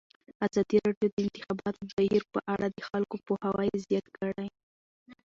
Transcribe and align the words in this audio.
ازادي 0.47 0.77
راډیو 0.85 1.07
د 1.09 1.13
د 1.15 1.17
انتخاباتو 1.25 1.81
بهیر 1.97 2.23
په 2.33 2.39
اړه 2.53 2.67
د 2.69 2.79
خلکو 2.89 3.15
پوهاوی 3.25 3.69
زیات 3.87 4.07
کړی. 4.17 4.47